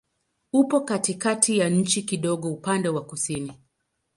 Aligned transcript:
Upo 0.53 0.81
katikati 0.81 1.57
ya 1.57 1.69
nchi, 1.69 2.03
kidogo 2.03 2.51
upande 2.53 2.89
wa 2.89 3.05
kusini. 3.05 3.53